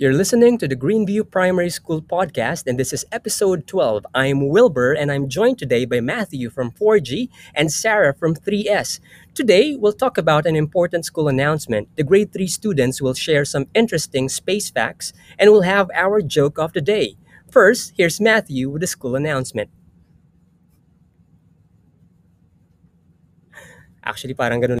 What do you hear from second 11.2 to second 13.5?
announcement. The grade 3 students will share